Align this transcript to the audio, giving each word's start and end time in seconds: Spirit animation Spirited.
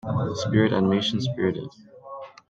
Spirit 0.33 0.73
animation 0.73 1.21
Spirited. 1.21 1.69